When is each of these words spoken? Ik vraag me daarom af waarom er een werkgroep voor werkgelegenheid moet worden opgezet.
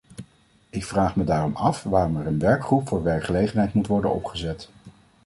Ik 0.69 0.85
vraag 0.85 1.15
me 1.15 1.23
daarom 1.23 1.55
af 1.55 1.83
waarom 1.83 2.17
er 2.17 2.27
een 2.27 2.39
werkgroep 2.39 2.87
voor 2.87 3.03
werkgelegenheid 3.03 3.73
moet 3.73 3.87
worden 3.87 4.13
opgezet. 4.13 4.69